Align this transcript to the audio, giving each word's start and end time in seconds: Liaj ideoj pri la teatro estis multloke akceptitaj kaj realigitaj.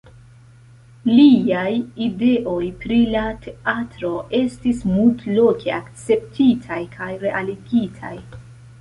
Liaj 1.09 1.73
ideoj 2.05 2.71
pri 2.85 2.99
la 3.17 3.27
teatro 3.45 4.11
estis 4.41 4.83
multloke 4.97 5.73
akceptitaj 5.81 6.83
kaj 6.99 7.15
realigitaj. 7.29 8.17